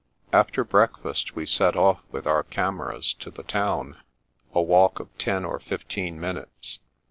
[0.33, 3.97] After breakfast we set off with our cameras to the town,
[4.51, 6.79] a walk of ten or fifteen minutes.